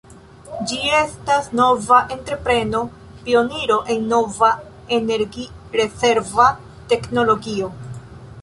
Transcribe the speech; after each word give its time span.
Ĝi 0.69 0.77
estas 0.99 1.49
nova 1.59 1.99
entrepreno, 2.15 2.81
pioniro 3.27 3.77
en 3.97 4.09
nova 4.15 4.49
energi-rezerva 5.01 6.51
teknologio. 6.95 7.71